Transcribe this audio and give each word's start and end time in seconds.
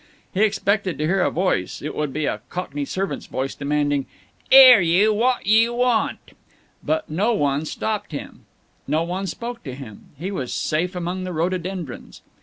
He 0.33 0.41
expected 0.41 0.97
to 0.97 1.05
hear 1.05 1.21
a 1.21 1.29
voice 1.29 1.79
it 1.79 1.93
would 1.93 2.11
be 2.11 2.25
a 2.25 2.41
cockney 2.49 2.85
servant's 2.85 3.27
voice 3.27 3.53
demanding, 3.53 4.07
"'Ere 4.51 4.81
you, 4.81 5.13
wot 5.13 5.43
do 5.43 5.51
you 5.51 5.75
want?" 5.75 6.31
But 6.83 7.07
no 7.07 7.33
one 7.33 7.65
stopped 7.65 8.11
him; 8.11 8.45
no 8.87 9.03
one 9.03 9.27
spoke 9.27 9.61
to 9.63 9.75
him; 9.75 10.05
he 10.17 10.31
was 10.31 10.51
safe 10.51 10.95
among 10.95 11.23
the 11.23 11.33
rhododendrons. 11.33 12.23